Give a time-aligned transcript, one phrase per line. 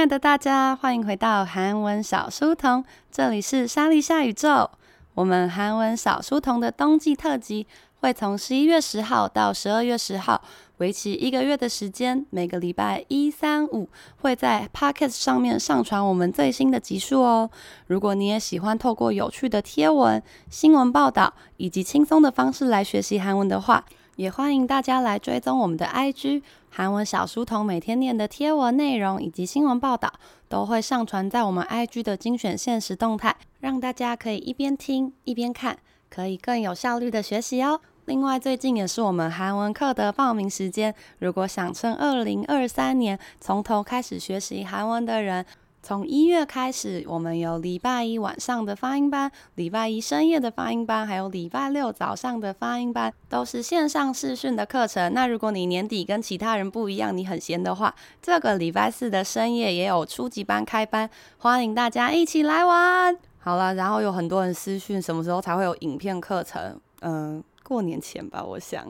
[0.00, 4.70] 亲爱的大家，欢迎回到韩文小书童，这里是莎莉夏宇宙。
[5.12, 7.66] 我们韩文小书童的冬季特辑
[8.00, 10.40] 会从十一月十号到十二月十号，
[10.78, 13.90] 为期一个月的时间，每个礼拜一、三、五
[14.22, 17.50] 会在 Pocket 上面上传我们最新的集数哦。
[17.86, 23.84] 如果你也喜欢透过有趣的贴文、新闻报道以及轻松的方式来学习韩文的话，
[24.16, 30.12] 也欢迎大家来追踪我们的 IG 韩文小书童，每天念的贴文内容以及新闻报道
[30.48, 35.76] 都会上传在我们 IG 的精选限时动态，让大家可以一边听一边看，
[36.08, 37.80] 可以更有效率的学习哦。
[38.04, 40.94] 另外，最近也是我们韩文课的报名时间。
[41.18, 45.44] 如果想趁二零二三年从头开始学习韩文的人，
[45.82, 55.12] 从一月开始，我们有礼拜一晚上的发音班，礼拜一深夜的发音班，还有礼拜六早上的发音班，都是线上视讯的课程。
[55.14, 63.16] 那如果你年底跟其他人不一样，你很闲的话，这个礼拜四的深夜也有初级班开班，欢迎大家一起来玩。
[63.38, 66.78] 好了，然后有很多人私讯，什么时候才会有影片课程？
[67.00, 67.42] 嗯。
[67.69, 68.85] 过年前吧，我想。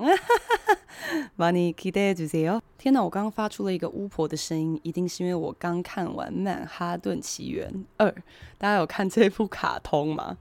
[1.37, 2.61] 많이기대해주세요。
[2.77, 8.09] 天哪，我刚刚发出了一个巫婆的声音，一定是因为我刚看完《曼哈顿奇缘二》。
[8.57, 10.37] 大家有看这部卡通吗？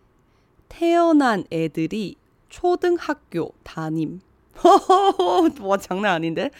[0.67, 2.15] 태어난 애들이
[2.49, 4.21] 초등학교 담임
[5.61, 6.51] 我讲的你的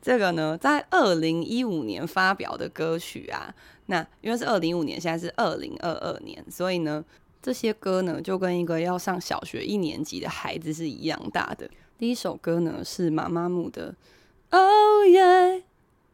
[0.00, 3.54] 这个呢，在二零一五年发表的歌曲啊，
[3.86, 7.04] 那因为是二零一五年，现在是二零二二年，所以呢，
[7.45, 11.69] 这些歌呢就跟一个要上小学一年级的孩子是一样大的。
[11.95, 13.93] 第一首歌呢是妈妈木的
[14.49, 15.61] ，Oh yeah，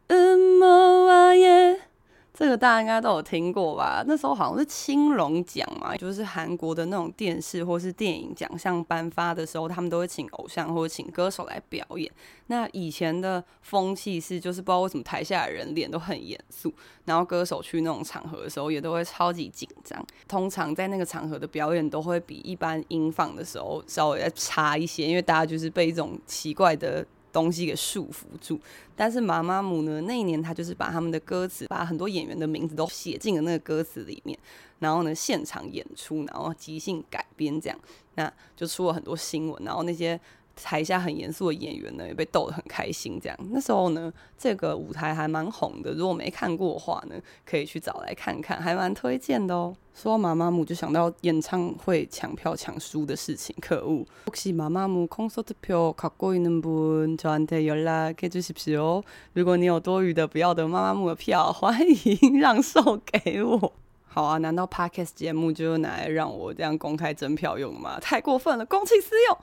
[0.08, 1.91] 嗯么啊耶。
[2.34, 4.02] 这个大家应该都有听过吧？
[4.06, 12.10] 那时候好像是青龙奖嘛，就是韩国的那种电视或是电影奖项颁发的时候，他们都会请偶像或者请歌手来表演。
[12.46, 16.72] 那以前的风气是，就是不知道为什么台下的人脸都很严肃，
[17.04, 20.02] 然后歌手去那种场合的时候也都会超级紧张。
[20.26, 27.06] 通常在那个场合的表演都会比一般音放的时候稍微再差一些，因为大家就是被一种奇怪的。
[27.32, 28.60] 东西给束缚住，
[28.94, 30.00] 但是妈妈姆呢？
[30.02, 34.38] 那一年他就是把他们的歌词，把很多演员的名字都写进了那个歌词里面，
[34.78, 37.78] 然后呢现场演出，然后即兴改编这样，
[38.16, 40.20] 那就出了很多新闻，然后那些
[40.61, 43.19] 台下很严肃的演员呢，也被逗得很开心。
[43.21, 45.93] 这样，那时候呢，这个舞台还蛮红的。
[45.93, 47.15] 如果没看过的话呢，
[47.45, 49.75] 可以去找来看看，还蛮推荐的哦。
[49.93, 54.05] 说到妈妈木，就想到演唱会抢票抢书的事情，可恶！
[54.25, 59.03] 혹시마마무 콘서트 표 갖고 있는 분， 저한테연락해주십시오。
[59.33, 63.73] 如果你有多余的不要的妈妈木的票，欢迎让售给我。
[64.07, 67.99] 好啊，难道 Podcast 节目就拿来让我这样公开征票用吗？
[67.99, 69.37] 太过分了，公器私用。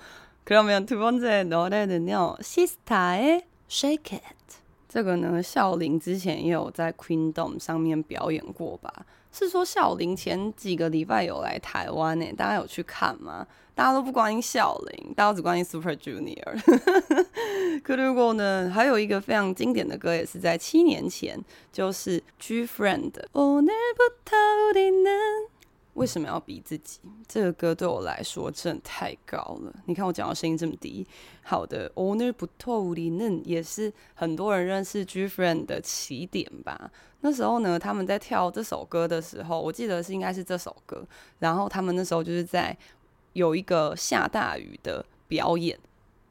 [0.49, 4.57] 그러면두번째노래는요，Sistar 의 Shake It。
[4.89, 9.07] 这个呢，孝琳之前也有在 Queendom 上面表演过吧？
[9.33, 12.33] 是说孝琳前几个礼拜有来台湾呢？
[12.37, 13.47] 大家有去看吗？
[13.75, 16.61] 大家都不关心孝琳，大家都只关心 Super Junior。
[17.83, 23.29] 可如果呢，还有一个非常经典的歌，也是在七年前，就是 GFriend 的。
[26.00, 27.02] 为什么要逼自己？
[27.28, 29.74] 这个歌对我来说真的太高了。
[29.86, 31.06] 你看我讲话声音这么低，
[31.44, 36.90] 好的，《Owner 不透里嫩》也是很多人认识 G Friend 的起点吧。
[37.20, 41.06] 那时候呢，他们在跳这首歌的时候，我记得是应该是这首歌，
[41.40, 42.76] 然后他们那时候就是在
[43.34, 45.78] 有一个下大雨的表演。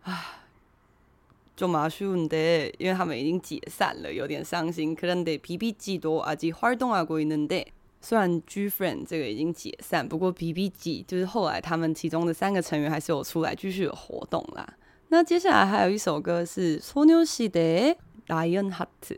[0.03, 0.43] 啊，
[1.55, 4.95] 就蛮伤的，因为他们已经解散了，有点伤心。
[4.95, 7.65] 可能得 BBG 多啊，及활동하고 있는데，
[7.99, 14.67] 虽然 GFriend 这个已经解散，不过 BBG 就是后来他们其中的三个成员还是有出来继续有活动啦。
[15.09, 17.95] 那接下来还有一首歌是소녀시대의
[18.27, 19.17] Lionheart，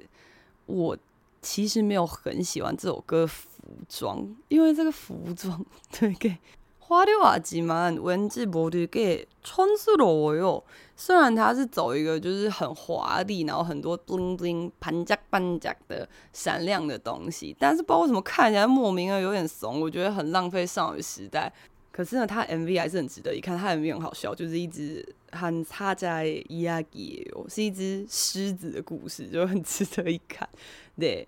[0.66, 0.98] 我
[1.42, 3.30] 其实没有很喜欢这首歌。
[3.70, 6.40] 服装，因为这个服装 되게
[6.80, 10.62] 화려하지만 왠지 모르게 촌스러워요。
[10.96, 21.52] 虽然它是走一个就是很华丽，然后很多 bling bling 반짝반짝的闪亮的东西，但是不知道为什么看起来莫名的有点怂，我觉得很浪费少女时代。
[21.92, 30.48] 可是呢，它 MV 还是很值得一看，它 MV 很好笑，就是一只很差在伊亚吉，是一只狮子的故事，就很值得一看。
[31.00, 31.28] 对。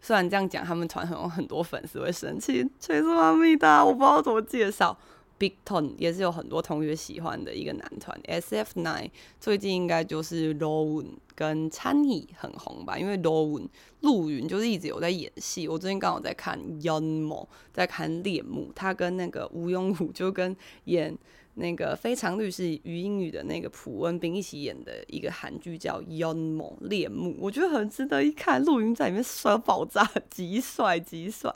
[0.00, 4.98] 虽然这样讲，他们团很有很多粉丝会生气，죄송합니다，我不知道怎么介绍。
[5.41, 9.09] BigTone 也是有很多同学喜欢的一个男团，SF Nine
[9.39, 13.67] 最近应该就是 Rowan 跟 c h a n y 很红吧，因为 Rowan
[14.01, 21.17] 陆云就是一直有在演戏，我最近刚好在看延某在看恋慕，他跟那个吴永虎就跟演。
[21.54, 28.62] 那个非常律师禹英禑的那个朴恩斌一起演的一个韩剧叫《Yeonmo 恋慕》，我觉得很值得一看。
[28.64, 31.52] 陆云在里面帅爆炸，极帅极帅。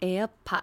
[0.00, 0.62] AirPod。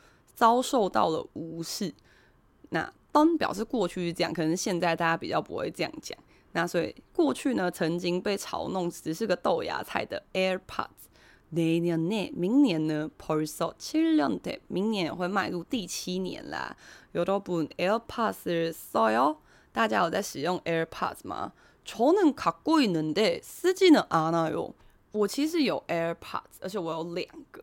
[0.40, 1.94] 遭受到了无视，
[2.70, 6.16] 那当表示过去是这样，可能现在大家比较不会这样讲。
[6.52, 16.76] 那所以过去呢，曾经被嘲弄只是个豆芽菜的 AirPods，내년에明年呢，벌써7년돼，明年也会迈入第七年啦。
[17.12, 19.36] 여러분 AirPods를 써요？
[19.72, 21.52] 大家有在使用 AirPods 吗？
[21.84, 24.72] 저는갖고있는데쓰지는않아요。
[25.12, 27.62] 我其实有 AirPods，而且我有两个。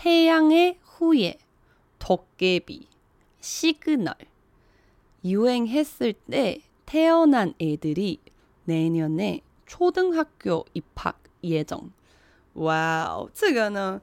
[0.00, 1.38] 태양의 후예,
[1.98, 2.86] 도깨비,
[3.40, 4.14] 시그널
[5.24, 8.20] 유행했을 때 태어난 애들이
[8.64, 11.92] 내년에 초등학교 입학 예정.
[12.54, 14.00] 와우, 这个呢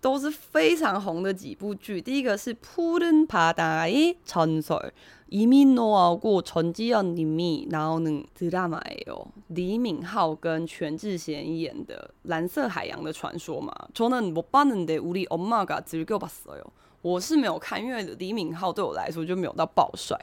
[0.00, 2.00] 都是非常红的几部剧。
[2.02, 4.90] 第一个是《푸른 바다의 전설》，
[5.30, 9.26] 이민호하고 전지현님이나오는드라마예요。
[9.48, 13.72] 李敏镐跟全智贤演的《蓝色海洋的传说》嘛。
[13.94, 16.62] 저는못봤는데우리엄마가즐겨봤어요。
[17.02, 20.16] 我是没有看，因为李敏镐对我来说就没有到爆帅。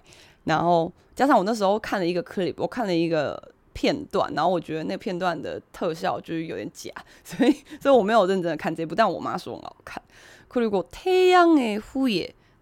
[0.46, 3.52] 然后加上我那时候看了一个 clip，我看了一个。
[3.74, 6.92] 片段，然后我觉得那片段的特效就是有点假，
[7.24, 10.04] 所以所以我没有认真的看这部，但我妈说很好看。
[10.56, 12.36] 如果太阳的후예，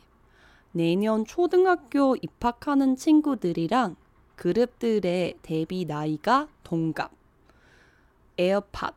[0.72, 3.96] 내년 초등학교 입학하는 친구들이랑
[4.36, 7.12] 그룹들의 데뷔 나이가 동갑.
[8.38, 8.92] 에어팟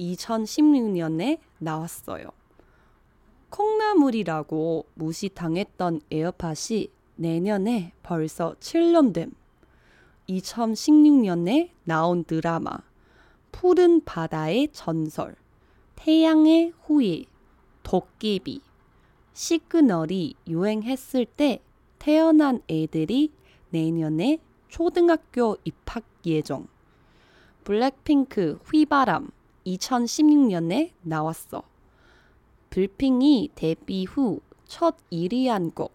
[0.00, 2.30] 2016년에 나왔어요.
[3.50, 9.32] 콩나물이라고 무시당했던 에어팟이 내년에 벌써 7년 됨.
[10.28, 12.78] 2016년에 나온 드라마
[13.52, 15.36] 푸른 바다의 전설
[15.96, 17.24] 태양의 후예
[17.82, 18.60] 도깨비
[19.32, 21.60] 시그널이 유행했을 때
[21.98, 23.32] 태어난 애들이
[23.70, 26.66] 내년에 초등학교 입학 예정.
[27.64, 29.30] 블랙핑크 휘바람
[29.66, 31.62] 2016년에 나왔어.
[32.70, 35.92] 블핑이 데뷔 후 첫 1위 한 곡.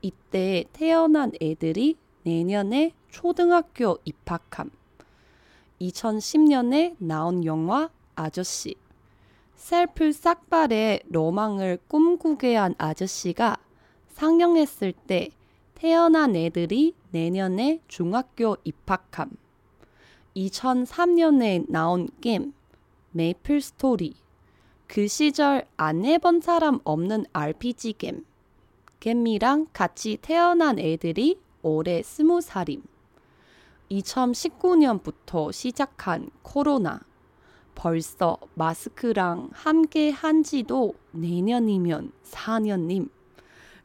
[0.00, 4.70] 이때 태어난 애들이 내년에 초등학교 입학함.
[5.80, 8.76] 2010년에 나온 영화 아저씨.
[9.56, 13.56] 셀프 삭발의 로망을 꿈꾸게 한 아저씨가
[14.08, 15.30] 상영했을 때
[15.74, 19.30] 태어난 애들이 내년에 중학교 입학함.
[20.36, 22.54] 2003년에 나온 게임
[23.10, 24.14] 메이플 스토리.
[24.86, 28.24] 그 시절 안 해본 사람 없는 RPG 게임.
[29.00, 32.83] 게임이랑 같이 태어난 애들이 올해 스무 살임.
[33.91, 37.01] 2019년부터 시작한 코로나.
[37.75, 43.09] 벌써 마스크랑 함께 한 지도 내년이면 4년님.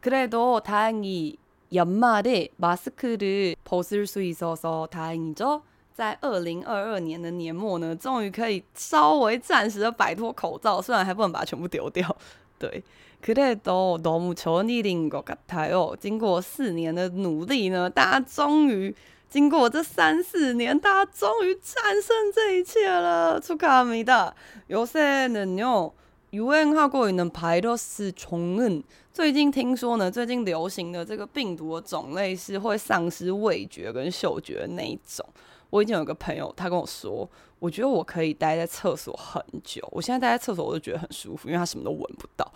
[0.00, 1.36] 그래도 다행히
[1.72, 5.62] 연말에 마스크를 벗을 수 있어서 다행이죠.
[5.94, 12.16] 在二零二二年的年末呢，终于可以稍微暂时的摆脱口罩，虽然还不能把它全部丢掉。
[12.58, 12.82] 对，
[13.22, 15.96] 그래도너무좋은일인것같아요。
[15.98, 18.94] 经过四年的努力呢，大家终于
[19.28, 23.40] 经过这三四年，大家终于战胜这一切了。
[23.40, 24.34] 축하합니다
[24.70, 25.92] 요새는요
[26.32, 35.24] 유행하고 있는 바이러스 종은最近听说呢，最近流行的这个病毒的种类是会丧失味觉跟嗅觉的那一种。
[35.70, 37.28] 我以前有个朋友，他跟我说，
[37.58, 39.86] 我觉得我可以待在厕所很久。
[39.90, 42.52] 我现在待在厕所，我都觉得很舒服，因为他什么都闻不到。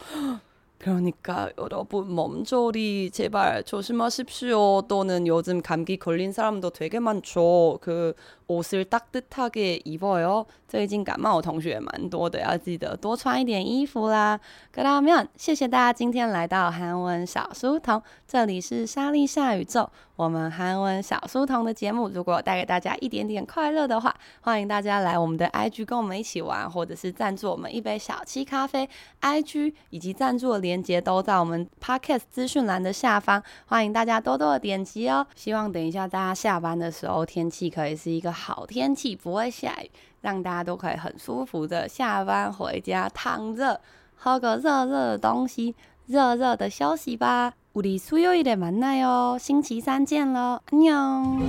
[0.78, 4.82] 그러니까 여러분 몸조리 제발 조심하십시오.
[4.86, 7.78] 또는 요즘 감기 걸린 사람도 되게 많죠.
[7.80, 8.12] 그
[8.46, 10.44] 옷을 따뜻하게 입어요.
[10.68, 14.38] 最近感冒的同学蛮多的，要记得多穿一点衣服啦。
[14.70, 19.88] 그러면 谢谢大家今天来到韩文小书童，这里是莎莉夏宇宙。
[20.21, 28.87] 我们韩文小书童的节目，如果带给大家一点点快乐的话，欢迎大家来我们的 IG 跟我们一起玩，或者是赞助我们一杯小七咖啡。
[29.19, 35.25] IG 以及赞助的连接都在我们 Podcast 资讯栏的下方，欢迎大家多多的点击哦。
[35.35, 39.89] 希望等一下大家下班的时候，天气可以是一个好天气，不会下雨，
[40.21, 43.81] 让大家都可以很舒服的下班回家，躺着
[44.13, 47.53] 喝个热热的东西，热热的休息吧。
[47.73, 49.37] 우리 수요일에 만나요.
[49.39, 50.59] 싱지산见了.
[50.71, 51.39] 안녕.